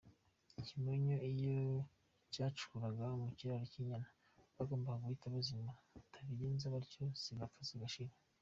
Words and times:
Ikimonyo 0.61 1.15
iyo 1.31 1.55
cyacukuraga 2.33 3.05
mu 3.21 3.27
kiraro 3.37 3.65
cy’inyana 3.71 4.09
bagombaga 4.55 5.03
guhita 5.05 5.33
bazimura, 5.33 5.73
batabigenza 5.93 6.73
batyo 6.73 7.03
zigapfa 7.23 7.61
zigashira. 7.69 8.13